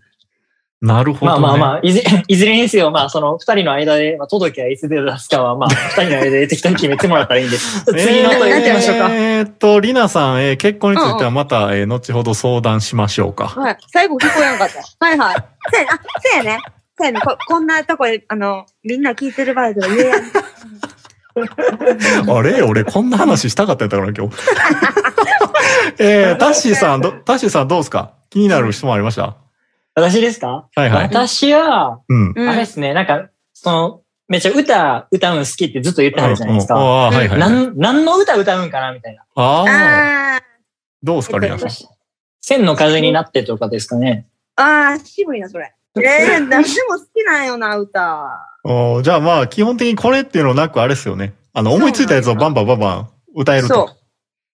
[0.85, 1.39] なるほど、ね。
[1.41, 7.57] まあまあまあ、いずれ、いずれにせよ、まあ、その二人の間で、まあ、届けはいつで出すかは、まあ、二人の間で適当に決めてもらったらいいんで。
[7.87, 9.09] 次の問い行きましょうか。
[9.11, 13.47] えーっと、りなさん、えー結婚についてはまた、えー後ほど相談しましょうか。
[13.47, 13.77] はい。
[13.91, 15.05] 最後聞こえなかった。
[15.05, 15.35] はいはい。
[15.73, 16.59] せや、あ、せやね。
[16.99, 17.19] せやね。
[17.21, 20.21] ここんなとこで、あの、みんな聞いてる場合では言えやん。
[22.29, 24.35] あれ俺こんな話したかったやったから今日。
[25.99, 28.11] えー、タッシーさん、どタッシーさんどうですか？
[28.29, 29.35] 気になる質問ありました？
[29.95, 30.67] 私ですか？
[30.75, 31.03] はいはい。
[31.05, 32.33] 私は、うん。
[32.35, 37.05] うんあれですね、なんか、その、めっちゃ歌歌うん好きってずっと言ってはるじゃないですうんうんか。
[37.07, 37.39] あーはいはい。
[37.39, 39.23] なん、何の歌歌うんかなみたいな。
[39.35, 40.35] ああ。
[40.37, 40.41] あ
[41.03, 41.87] どうですか、えっとリナさん？
[42.41, 44.27] 千の風になってとかですかね。
[44.55, 45.73] あ、ああ、渋いな、それ。
[45.97, 48.29] ええー、 何でも好きなんよな、歌。
[48.63, 51.33] おーじゃあまあ、基本的にこれっていうのなくあれですよね。
[51.53, 53.73] あの、思いついたやつをバンバンバンバン歌えると。
[53.73, 53.95] そ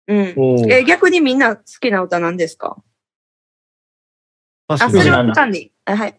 [0.08, 0.14] う。
[0.14, 0.34] うん。
[0.36, 2.76] おえ、逆にみんな好きな歌なんですか？
[4.68, 5.70] あ、それはわかんない。
[5.84, 6.14] あはい。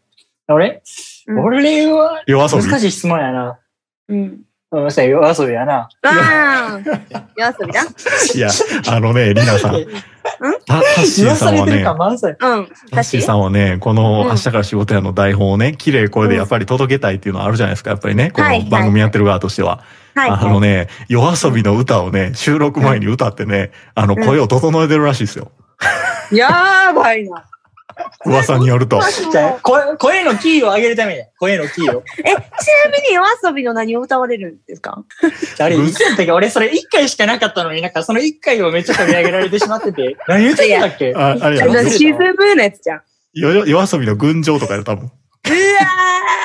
[0.47, 0.81] 俺、
[1.27, 3.59] うん俺は、夜遊び難しい質問やな。
[4.07, 4.41] うん。
[4.69, 5.89] ごめんなさい、夜遊びやな。
[6.01, 6.79] ああ、
[7.37, 7.81] 夜遊びだ。
[8.35, 8.49] いや、
[8.89, 9.85] あのね、リナさん。
[10.65, 11.83] タタッシーさんはね。
[11.83, 18.31] タッシーさんはね、このうん明日から仕事屋の台本をね、綺麗声でやっぱり届けたいっていうのはあるじゃないですか、やっぱりね。
[18.31, 19.83] こはいの番組やってる側としては。
[20.15, 20.29] はい。
[20.29, 25.51] あのね、夜遊びの歌をね、収録前に歌ってね、あの、声を整えてるらしいですよ。
[26.31, 27.45] やばいな。
[28.25, 28.99] 噂によると。
[29.63, 32.03] 声、声のキーを上げるために、声のキーを。
[32.19, 35.03] え、ちなみに夜遊びの何を歌われるんですか？
[35.59, 36.31] あれ、いつやったっけ？
[36.31, 40.17] 俺、それ1回しかなかったのに、なんかその1回をめっちゃ取り上げられてしまってて。
[40.27, 41.13] 何言ってたっけ？
[41.15, 43.01] ああれやろ忘れた沈むのやつじゃん。
[43.33, 45.05] よよ夜遊びの群青とかやる多分。
[45.05, 45.11] うわ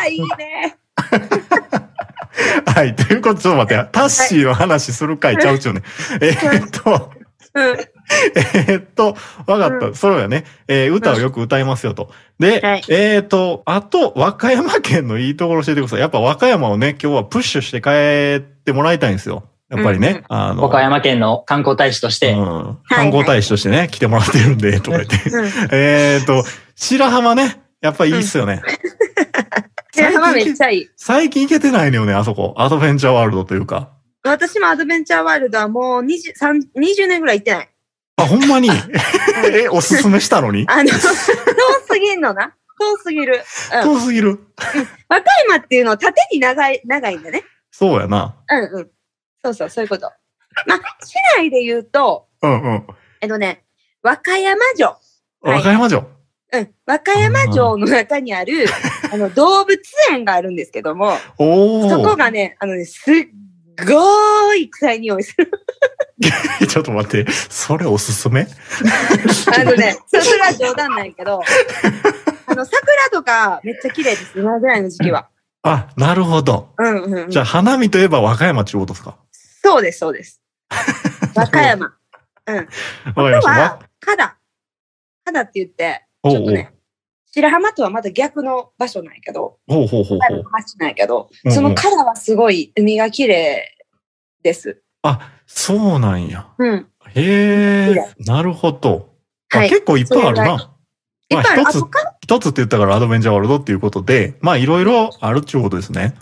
[0.07, 0.77] ー、いいね。
[2.67, 2.95] はい。
[2.97, 5.83] ということで、ちょっと待って、タッシーの話する回ちゃうっちゅうね。
[6.21, 7.13] えーっと、
[7.55, 7.77] うん。
[8.35, 9.89] えーっと、わかった。
[9.89, 10.45] うそうやね。
[10.69, 12.11] えー歌をよく歌いますよと。
[12.39, 16.01] で、はいえーっと、あと、和歌山県のいいところ教えてください。
[16.01, 19.45] やっぱ和歌山をね、今日はプッシュして帰ってもらいたいんですよ。
[19.69, 20.09] やっぱりね。
[20.09, 22.33] うんうんあの、岡山県の観光大使として。
[22.33, 25.31] うん、観光大使としてね、来てもらってるんで、とか言って。
[25.31, 25.47] うん。
[25.73, 26.45] えーっと、
[26.75, 28.63] 白浜ね、やっぱいいっすよね。
[29.95, 30.89] 白浜めっちゃいい。
[30.97, 32.55] 最近行けてないのよね、あそこ。
[32.57, 33.91] アドベンチャーワールドというか。
[34.25, 37.69] 私もアドベンチャーワールドはもう20、3 20年ぐらい行ってない。
[38.17, 38.69] あ、ほんまに？
[39.53, 40.65] え、おすすめしたのに？
[40.69, 42.55] あの、遠すぎんのな。
[42.79, 43.43] 遠すぎる。
[43.75, 43.83] うん。
[43.85, 44.39] 遠すぎる。
[45.09, 47.43] 和歌山っていうのは縦に長い、長いんだね。
[47.71, 48.37] そうやな。
[48.51, 48.91] うんうん。
[49.43, 50.11] そうそう、そういうこと。
[50.67, 52.87] まあ、市内で言うと、うんうん。
[53.23, 53.65] えっとね、
[54.03, 54.89] 和歌山城。
[54.89, 54.97] は
[55.53, 56.05] い和歌山城？
[56.53, 56.75] うん。
[56.87, 58.67] 和歌山城の中にある、
[59.11, 62.17] あの、動物園があるんですけども、おそこー。
[62.17, 63.27] がね、あのね、すっ
[63.87, 65.51] ごい臭い匂いする。
[66.69, 68.47] ちょっと待って、それおすすめ？
[69.57, 71.43] あのね、それは冗談なんやけど、
[72.47, 75.29] あの、桜とかめっちゃ綺麗です、今ぐらいの時期は。
[75.63, 76.71] あ、なるほど。
[76.79, 77.31] うんうんうん。
[77.31, 79.17] じゃあ、花見といえば和歌山っていうことですか？
[79.63, 80.41] そうです、そうです。
[81.35, 81.93] 和歌山。
[82.47, 82.57] うん。
[82.57, 82.69] わか
[83.15, 83.35] りました。
[83.35, 84.37] あとはわ、肌。
[85.25, 86.73] 肌って言って、おうおうちょっとね、
[87.35, 90.45] 白浜とはまた逆の場所なんやけど、ほうほうほうほう。
[90.53, 93.65] 町なんやけど、うんうんその肌はすごい海が綺麗
[94.43, 94.83] です。
[95.03, 96.47] あ、そうなんや。
[96.59, 96.87] うん。
[97.15, 99.09] へえなるほど。
[99.55, 100.45] あはい結構いっぱいあるな。
[101.31, 101.63] いっぱいある。
[101.63, 101.85] まあ一つ
[102.23, 106.15] 一つって言ったからアドベンチャーワールドっていうことで、まあいろいろあるっていうことですね。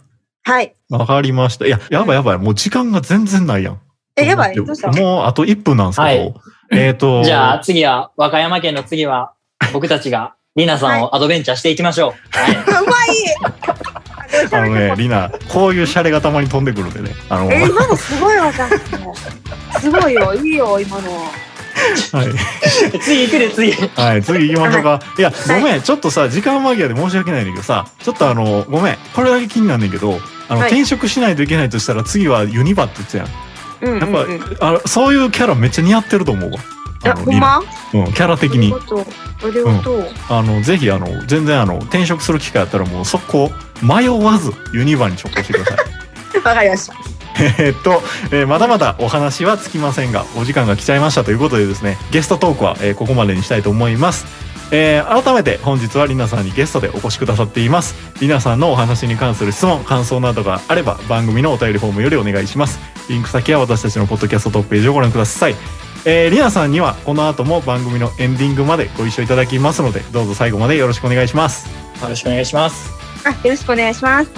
[0.44, 0.74] はい。
[0.90, 1.66] わかりました。
[1.66, 2.38] いや、やばいやばい。
[2.38, 3.80] もう時間が全然ないやん。
[4.16, 4.54] え、やばい。
[4.54, 4.90] どうした？
[4.92, 6.06] もうあと1分なんですけど。
[6.06, 6.34] はい
[6.72, 7.22] えっ、と。
[7.24, 9.34] じゃあ次は、和歌山県の次は、
[9.72, 12.12] 僕たちが、リナさんをアドベンチャーしていきましょう。
[12.36, 12.56] はい。
[12.58, 17.14] うまいあのね、リナ、こういうシャレがたまに飛んでくるんでね。
[17.28, 18.80] あの、はえ、今のすごいわかんない。
[19.80, 21.30] すごいよ、いいよ、今の。
[22.24, 23.00] い。
[23.00, 23.72] 次行くで、次。
[23.94, 25.00] はい、次行きましょうか。
[25.18, 33.28] いや、ごめん、ちょっとさ、時間間際で申し訳ないんだけどさ、ちょっとあの、ごめん、これだけ気になんねんけど、あの、はい転職しないといけないとしたら次はユニバって言ってたやん。
[33.82, 34.56] うんうん、やっうん。
[34.58, 36.58] ぱ、あのそういうキャラめっちゃ似合ってると思うわ。
[37.02, 37.58] いや、あのほんま？
[37.94, 38.80] うん、キャラ的にあり。
[38.80, 39.00] がとう。
[39.00, 39.04] あ
[39.48, 40.06] りがとう。
[40.28, 43.50] あの、ぜひ、あの、全然、あの、転職する機会あったら、もう、速攻、
[43.82, 45.76] 迷わず、ユニバに直行してください。
[46.44, 46.94] わかりました。
[47.38, 54.26] えーっと、えーまだまだお話はつきませんが、お時間が来ちゃいましたということでですね、ゲストトークは、えーここまでにしたいと思います。
[54.72, 57.94] えー改めて本日はりなさんにゲストでお越しくださっています。
[58.20, 62.78] りなさんのお話に関する質問、感想などがあれば番組のお便りフォームよりお願いします。
[63.08, 65.56] リンク先は私たちのポッドキャストトップページをご覧ください。
[66.04, 71.68] えー、りなさんにはこの後も番組のエンディングまでご一緒いただきますので、どうぞ最後までよろしくお願いします。
[72.02, 72.90] よろしくお願いします。
[73.24, 74.30] あ、よろしくお願いします。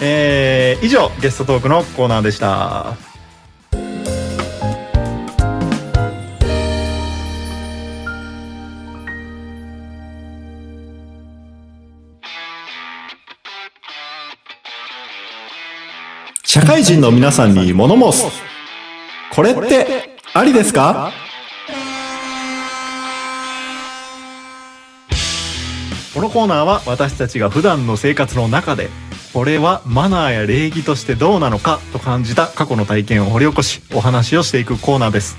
[0.00, 2.96] えー以上、ゲストトークのコーナーでした。
[16.44, 18.53] 社会人の皆さんに物申す。
[19.34, 21.10] これってありですか？
[26.14, 28.90] このコーナーは私たちが普段の生活の中で
[29.32, 35.36] これはマナーや礼儀としてどうなのかと感じた過去の体験を掘り起こしお話をしていくコーナーです。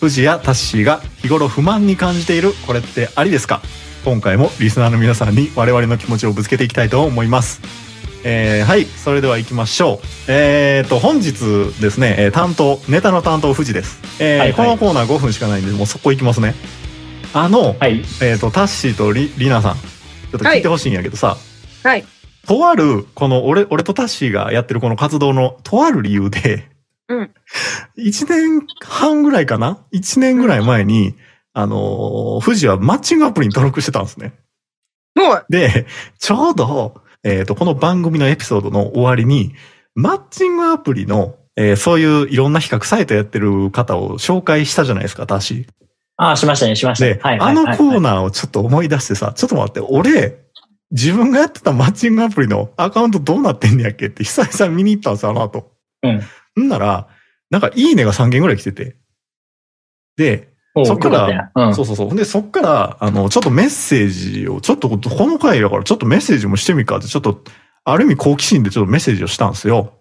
[0.00, 3.62] 藤やタッシーが日頃不満に感じているこれってありですか？
[4.04, 7.85] 今回もリスナーの皆さんに我々の気持ちをぶつけていきたいと思います。
[8.28, 10.06] えーはいそれでは行きましょう。
[10.26, 11.34] えー、と本日
[11.80, 14.54] ですねえー担当ネタの担当藤です、えーはいはい。
[14.54, 16.56] このコーナー5分しかないんでもうそこ行きますね。
[17.32, 18.00] あの、はい。
[18.20, 19.74] えー、とタッシーとリリナさん。
[19.76, 19.80] ちょ
[20.38, 21.36] っと聞いてほしいんやけどさ、
[21.84, 22.04] はい。
[22.48, 26.68] とあるこの俺俺とタッシーがやってるこの活動のとある理由で、
[27.08, 27.30] うん。
[27.96, 31.14] 1年半ぐらいかな？1年ぐらい前に、
[31.52, 34.32] あのー富士はマッチングアプリに登録してたんですね。
[35.14, 35.86] もう、で、
[36.18, 39.52] ちょうど、えっ、と、この番組のエピソードの終わりに、
[39.96, 45.66] マッチングアプリの、えーそういういろんな比較サイトやってる方を紹介したじゃないですか、タッシー。
[46.18, 47.20] ああ、しましたね、しましたねで、。
[47.20, 47.40] はい。
[47.40, 50.38] あのコーーナーをちょっと思い出してさ、ちょっと待って、俺、
[50.92, 55.72] 自分がやってたマッチングアプリのアカウントどうなってんねやっけって久々に見に行ったんですよ、あの後。
[56.04, 56.66] うん。
[56.66, 57.08] んなら、
[57.50, 58.96] なんかいいねが3件ぐらい来てて。
[60.16, 62.14] で、そっからよったねそうそうそう。
[62.14, 67.40] で、そっから、あの、ちょっとメッセージを、ちょっとこの回だからちょっとメッセージもしてみっかって、ちょっと、
[67.84, 69.92] ある意味好奇心でちょっとメッセージをしたんですよ。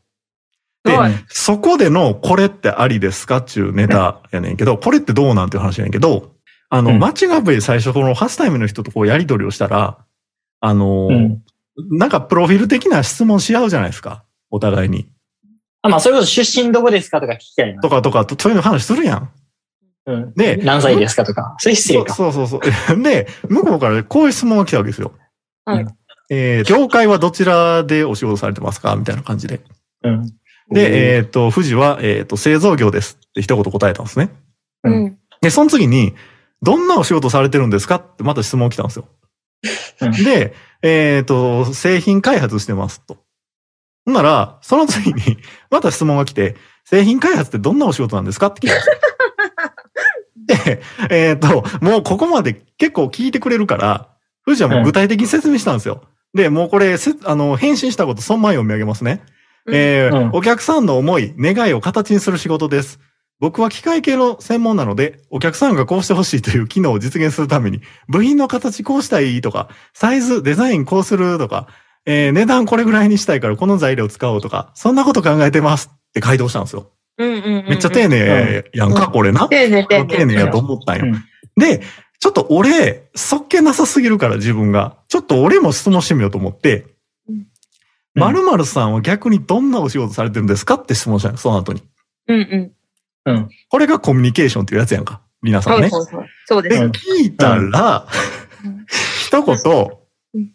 [0.83, 6.31] ではいそこでの、これってありですかっていうネタやねんけど、これってどうなんていう話やねんけど、
[6.69, 9.97] あの、うんマッチングアプリで最初この初対面の人とこうやり取りをしたら、
[10.61, 11.43] あの、うん。
[11.91, 14.23] なんかプロフィール的な質問し合うじゃないですか。
[14.49, 15.07] お互いに。
[15.81, 17.89] あ、まあ、それこそ出身どこですかとか聞きたいなと。
[17.89, 19.29] かとか、とそういうの話するやん。
[20.05, 20.33] うん。
[20.33, 21.55] で何歳ですかとか。
[21.59, 22.13] それ失礼か。
[22.13, 23.01] そうそうそうそう。
[23.01, 25.13] で、向こうからこういう質問が来たわけですよ。
[25.65, 25.85] はい
[26.29, 29.61] えー、業界はどちらでお仕事されてますかみたいな感じで。
[30.03, 30.25] うん。
[30.71, 34.29] で、えっ、と、富士は、えっ、と、製造業ですって一言答えたんですね。
[34.83, 35.19] ううんん。
[35.41, 36.15] で、その次に、
[36.61, 39.05] どんなお仕事されてるんですかってまた質問来たんですよ。
[40.01, 43.17] うんで、えっ、と、製品開発してますと。
[44.05, 45.37] ほんなら、その次に、
[45.69, 48.95] また質問が来て、製品開発ってどんなお仕事なんですかって聞いたんですよ。
[50.45, 54.09] で、 えっ、と、もうここまで結構聞いてくれるから、
[54.45, 56.03] 富士はもう具体的に説明したんですよ。
[56.33, 59.23] で、もうこれ、せあの、返信したことそのまま読み上げますね。
[59.71, 62.99] えーうんお客さんの思い、願いを形にする仕事です。
[63.39, 71.67] 僕は機械系の専門なので、お客さんがこうしてほしいという機能を実現するために、部品の形こうしたいとか、サイズ、デザインこうするとか、
[72.05, 76.91] えー値段これぐらいにしたいからこの材料使おうとか、そんなこと考えてますって回答したんですよ。
[77.17, 77.65] うんうんうん。
[77.69, 79.47] めっちゃ丁寧やんか、うんこれな。
[79.47, 80.17] 丁寧、丁寧。
[80.17, 81.05] 丁寧やと思ったんよ。
[81.05, 81.23] うん
[81.57, 81.81] で、
[82.19, 84.97] ちょっと俺、そっけなさすぎるから自分が。
[85.07, 86.87] ちょっと俺も質問してみようと思って、
[87.29, 87.47] うん
[88.15, 91.83] 〇〇さんは逆にどんなお仕事されてるんですかって質問したのその後に。
[92.27, 92.71] うん
[93.25, 93.33] うん。
[93.33, 93.49] うん。
[93.69, 95.21] これがコミュニケーションっていうやつやんか。
[95.41, 95.89] 皆さんね。
[95.89, 96.25] そうそうそう。
[96.45, 96.83] そうでで、す。
[96.85, 98.07] 聞いたら、
[98.63, 98.85] うん
[99.21, 99.89] 一言
[100.33, 100.51] うん、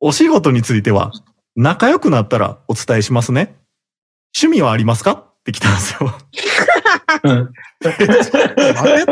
[0.00, 1.10] お仕事については、
[1.56, 3.56] 仲良くなったらお伝えしますね。
[4.36, 5.29] 趣味はありますか？
[5.40, 6.18] って来たんですよ。
[7.24, 7.52] うん。
[8.76, 9.06] あれい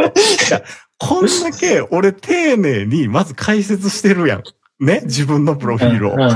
[0.50, 0.62] や
[0.98, 4.42] こんだけ俺丁寧にまず解説してるやん。
[4.80, 5.00] ね？
[5.04, 6.12] 自分のプロフィールを。
[6.12, 6.30] うんうん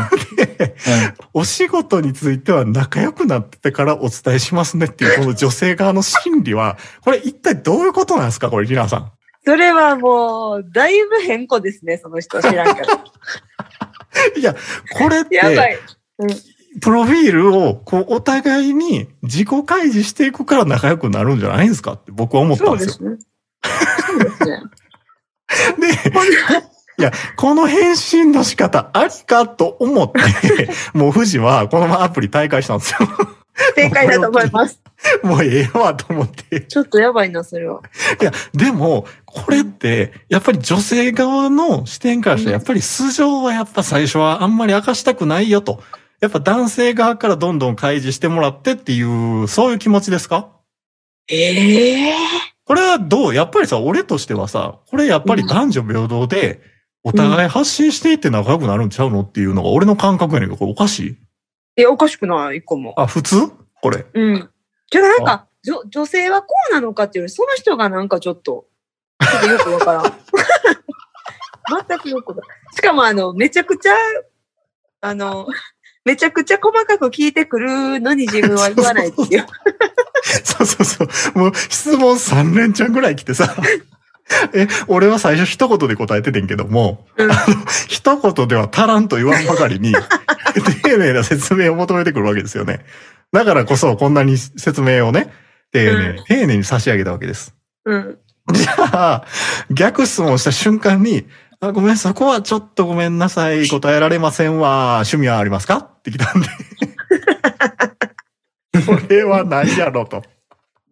[1.34, 9.12] お仕事については仲良くなってからお伝えしますねっていうこの女性側の心理は、 これ一体どういうことなんですかこれ、リナさん。
[9.44, 13.04] それはもう、だいぶ変更ですね、その人知らんから。
[14.36, 14.54] いや、
[14.92, 15.78] これって、やばい。
[16.80, 22.90] プロフィールをこうお互いに自己開示していくから仲良くなるんじゃないんですかって僕は思ったんでよ。
[22.90, 23.32] そうですすね。
[24.06, 24.62] そうですね。
[25.78, 26.12] で、
[26.98, 33.08] いや、この返信の仕方ありかと思って、 もう富士はこのままアプリ大会したんですよ。
[33.76, 34.80] 正解だと思います。
[35.22, 36.60] もうええわと思って。
[36.62, 37.80] ちょっとやばいな、それは。
[38.20, 45.82] いや、でも、これって、やっぱり女性側の視点からして、やっぱり素性はやっぱ最初はあんまり明かしたくないよと。
[46.22, 50.50] やっぱ男性側からどんどん開示してもらってっていう、そういう気持ちですか？
[51.28, 52.14] ええ
[52.64, 53.34] これはどう？
[53.34, 56.60] やっぱりさ、俺としてはさ、これやっぱり男女平等で、
[57.02, 61.80] お互い発信していって仲良くなるんちゃうのっていうのが俺の感覚やねんけど、これおかしい？
[61.80, 62.94] いや、おかしくない、一個も。
[62.96, 63.48] あ、普通？
[63.80, 64.06] これ。
[64.14, 64.48] うん。
[64.92, 68.66] じゃあなんか、じょ女性はこうなのかっていうより、その人がなんかちょっと、
[69.20, 70.04] ちょっとよくわからん。
[71.88, 72.76] 全くよくわからん。
[72.76, 73.92] しかもあの、めちゃくちゃ、
[75.00, 75.48] あの、
[76.04, 79.46] めちゃくちゃ細かく聞いてくるのに自分は言わないっていう。
[80.44, 81.38] そうそうそう。
[81.38, 83.54] もう質問3連チャンぐらい来てさ。
[84.54, 87.30] え、俺は最初一言で答えててんけども、うん
[87.88, 89.92] 一言では足らんと言わんばかりに、
[90.82, 92.84] 丁寧な説明を求めてくるわけですよね。
[93.32, 95.32] だからこそ、こんなに説明をね、
[95.72, 97.54] 丁寧、う丁寧に差し上げたわけです。
[97.84, 98.18] うん。
[98.52, 99.24] じゃあ、
[99.70, 101.26] 逆質問した瞬間に、
[101.64, 103.68] あごめん、そこはちょっとごめんなさい。
[103.68, 104.94] 答えられませんわ。
[105.04, 105.76] 趣味はありますか？
[105.76, 106.48] って来たんで。
[108.84, 110.24] これは何やろと。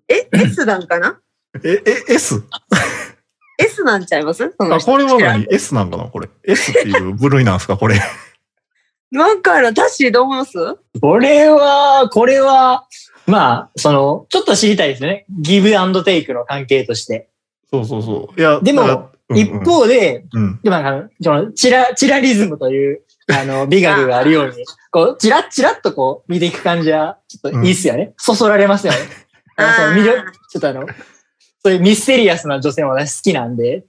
[0.07, 1.19] え、S なんかな？
[1.65, 2.45] え、え、S?
[3.59, 4.45] ?S なんちゃいます？
[4.45, 6.29] あ、人これは何 ?S なんかなこれ。
[6.45, 8.01] S っていう部類なんですかこれ。
[9.11, 10.53] なんかある、タッシーどう思います？
[11.01, 12.87] これは、これは、
[13.27, 15.25] まあ、その、ちょっと知りたいですね。
[15.29, 17.29] ギブアンドテイクの関係として。
[17.73, 18.41] そうそうそう。
[18.41, 20.61] いや、でも一方で、うん。
[20.63, 28.13] でもなんか、その、チラ、チラリズムという、あの、 美学があるように、こう、チラッチラッとこう、見ていく感じは、ちょっといいっすよね。
[28.17, 28.99] そそられますよね。
[29.57, 30.87] あのそのちょっとあの、
[31.63, 33.85] そういうミステリアスな女性も私好きなんで、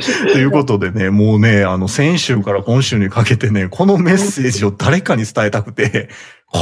[0.32, 6.08] ということでね、もうね、あの、先週から今週にかけてね、このメッセージを誰かに伝えたくて、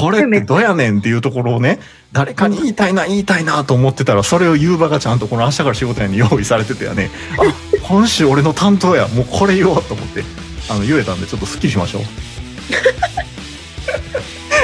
[0.01, 1.79] これってどうやねんっていうところをね、
[2.13, 7.43] 誰かに言いたいな、言いたいなと思ってたら、それを言う場がちゃんとこの明日から仕事屋に用意されててやね、あ、
[7.87, 10.23] 今週俺の担当や、もうこれ言おうと思って、
[10.69, 12.03] あの、言えたんで、ちょっとスッキリしましょう。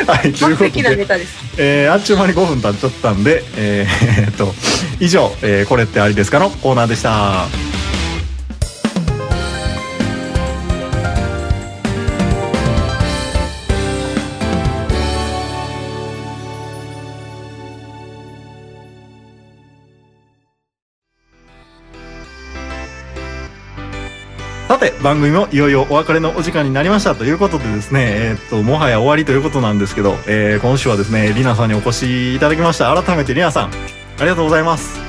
[0.07, 1.35] はい、ということ完璧なネで、タです。
[1.59, 4.55] えー、あっちゅう間に5分経っちゃったんで、えー、えーっと、
[4.99, 7.80] 以上、えー、これってありですかのコーナーでした。
[24.71, 32.95] さて、番組もいよいよお別れのお時間になりましたということでですね、えーっと、もはや終わりということなんですけど、えー今週はですね、りなさんにお越しいただきました。
[33.03, 33.73] 改めてりなさん、あ
[34.21, 35.01] りがとうございます。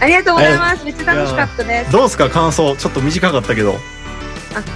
[0.00, 0.84] ありがとうございます。
[0.84, 1.92] めっちゃ楽しかったです。
[1.92, 2.28] どうですか？
[2.28, 2.74] 感想。
[2.76, 3.74] ちょっと短かったけど。
[3.74, 3.78] あ、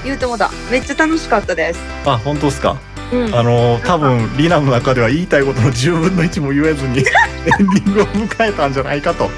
[0.04, 0.48] 言うてもだ。
[0.70, 1.80] めっちゃ楽しかったです。
[2.06, 2.76] あ、本当ですか？
[3.12, 3.34] うん。
[3.34, 9.28] あの、多分、リナの中では言いたいことの10分の1も言えずに、 エンディングを迎えたんじゃないかと。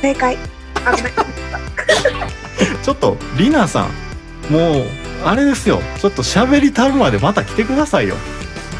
[0.00, 0.38] 正解。
[0.86, 1.31] あ、ごめん。
[2.82, 3.88] ちょっと、リナさ
[4.50, 4.84] ん、もう、
[5.24, 5.80] あれですよ。
[6.00, 8.16] ちょっと喋りたるまでまた来てくださいよ。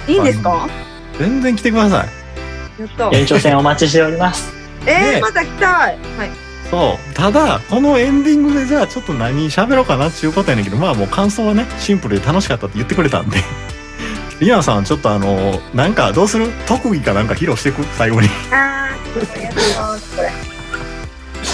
[0.09, 0.69] いいんですか？
[1.19, 2.83] 全然来てください。
[2.83, 3.17] やった。
[3.17, 4.53] 延長戦お待ちしております。
[4.87, 5.99] えねー、また来たい。
[6.19, 6.31] はい。
[6.69, 7.15] そう。
[7.15, 13.39] ただ、このエンディングでじゃあちょっと何喋ろうかなっていうことやねんけど、まあもう感想はね、シンプルで楽しかったって言ってくれたんで。
[14.41, 16.51] リナさん、ちょっとあの、なんかどうする？
[16.67, 17.85] 特技かなんか披露していく？
[17.97, 18.29] 最後に。
[18.51, 20.17] あー、これやってます。
[20.17, 20.23] こ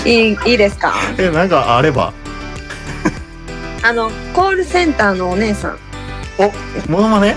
[0.07, 0.11] れ。
[0.11, 0.95] いい、いいですか？
[1.19, 2.15] え、なんかあれば。
[3.83, 5.79] あの、コールセンターのお姉さん。
[6.89, 7.37] モノマネ？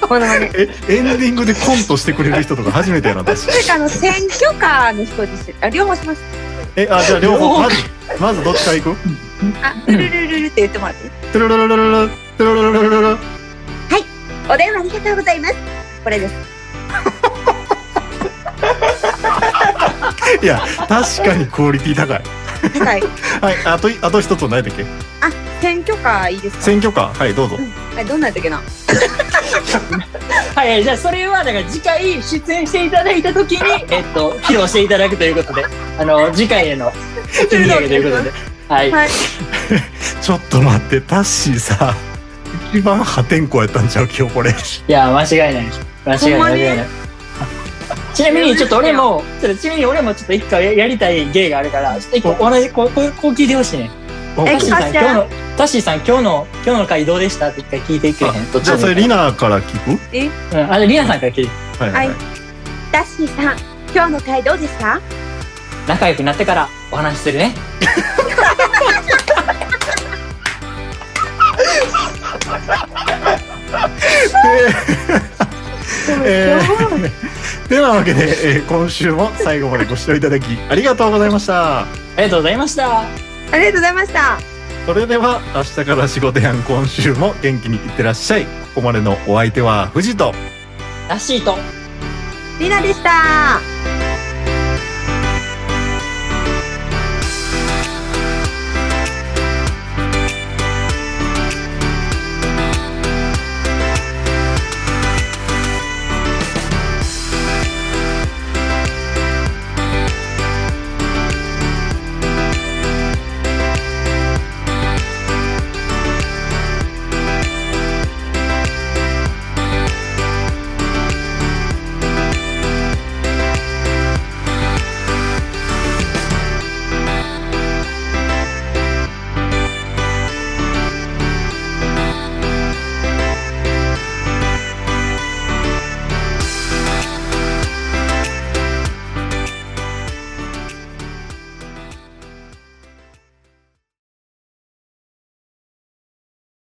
[0.00, 0.50] このね。
[0.54, 3.40] え、エンディングでコントしてくれる人とか初めてやな、私。
[3.42, 4.26] それかあの、選挙
[4.58, 5.52] カーの人です。
[5.60, 6.20] あ、両方します。
[6.76, 7.76] え、あ、じゃあ両方、まず、
[8.18, 8.96] まずどっちから行く？
[9.62, 13.18] あ、ルルルルルって言ってもらっていいトゥルルルルルル、トゥルルルルルル。
[14.52, 15.54] お電話ありがとうございます。
[16.02, 16.34] これです。
[20.42, 22.22] いや、確かにクオリティ高い。
[22.78, 23.02] 高い。
[23.40, 24.84] はい、あと、あと一つ何だっけ？
[25.20, 25.30] あ、
[25.60, 26.62] 選挙カーいいですか？
[26.62, 27.18] 選挙カー。
[27.18, 27.58] はい、どうぞ。
[27.94, 28.62] はい、どんなんやったっけな？
[30.54, 35.64] はい、じゃあそれは、だから次回出演していただいたときに、 えっと、披露していただくということで、
[35.98, 38.32] あの、次回へのお手土産ということで。
[38.68, 38.90] はい。
[38.90, 39.08] はい。
[40.20, 41.94] ちょっと待って、タッシーさ、
[42.72, 44.08] 一番破天荒やったんちゃう？
[44.16, 44.50] 今日これ。
[44.50, 44.54] い
[44.86, 45.66] や、間違いない。
[46.04, 46.40] 間違いない。
[46.40, 46.86] 間違いない。
[48.14, 53.90] ちなみに、ちょっと俺も、ちなみに俺もちょっと一回ややりたい芸があるから、ちょっと一個同じ、こう、こうこう聞いてほしいね。
[54.36, 58.52] タッシーさん、今日の、タッシーさん、今日の、今日の回どうでしたって一回聞いてくれへん？
[58.52, 60.56] どっちじゃあそれリナから聞く？
[60.56, 61.50] うん、あ、リナさんから聞いて。
[61.84, 62.10] はいはい。
[62.92, 63.58] ダッシーさん、
[63.94, 65.00] 今日の回どうでした？
[65.88, 67.54] 仲良くなってからお話しするね。
[76.22, 77.39] えー、
[77.70, 81.82] てなわけで、えー今週も最後までご視聴いただきありがとうございました。
[81.82, 83.00] ありがとうございました。
[83.02, 83.06] あ
[83.52, 84.38] りがとうございました。
[84.86, 88.44] それでは明日から仕事やん今週も元気にいってらっしゃい。
[88.44, 90.34] ここまでのお相手は藤と。
[91.08, 91.56] ラッシーと。
[92.58, 93.69] りなでした。